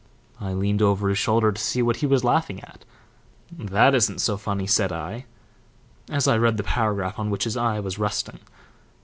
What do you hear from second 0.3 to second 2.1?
I leaned over his shoulder to see what he